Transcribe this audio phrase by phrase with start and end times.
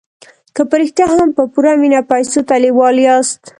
[0.55, 3.39] که په رښتیا هم په پوره مينه پيسو ته لېوال ياست.